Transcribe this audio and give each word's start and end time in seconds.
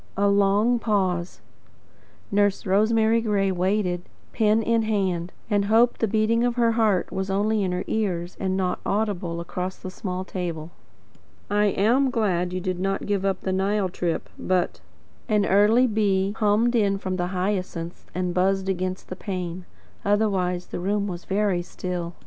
A 0.17 0.27
long 0.27 0.79
pause. 0.79 1.41
Nurse 2.31 2.65
Rosemary 2.65 3.21
Gray 3.21 3.51
waited, 3.51 4.01
pen 4.33 4.63
in 4.63 4.81
hand, 4.81 5.31
and 5.47 5.65
hoped 5.65 5.99
the 6.01 6.07
beating 6.07 6.43
of 6.43 6.55
her 6.55 6.71
heart 6.71 7.11
was 7.11 7.29
only 7.29 7.61
in 7.61 7.71
her 7.71 7.77
own 7.87 7.93
ears, 7.95 8.35
and 8.39 8.57
not 8.57 8.79
audible 8.83 9.39
across 9.39 9.75
the 9.77 9.91
small 9.91 10.25
table. 10.25 10.71
"I 11.51 11.65
am 11.65 12.09
glad 12.09 12.51
you 12.51 12.59
did 12.59 12.79
not 12.79 13.05
give 13.05 13.23
up 13.23 13.41
the 13.41 13.53
Nile 13.53 13.89
trip 13.89 14.27
but" 14.39 14.81
An 15.29 15.45
early 15.45 15.85
bee 15.85 16.31
hummed 16.37 16.75
in 16.75 16.97
from 16.97 17.17
the 17.17 17.27
hyacinths 17.27 18.07
and 18.15 18.33
buzzed 18.33 18.67
against 18.67 19.07
the 19.07 19.15
pane. 19.15 19.65
Otherwise 20.03 20.65
the 20.69 20.79
room 20.79 21.05
was 21.05 21.25
very 21.25 21.61
still. 21.61 22.15